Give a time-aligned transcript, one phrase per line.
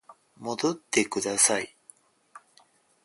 [0.39, 1.75] 戻ってください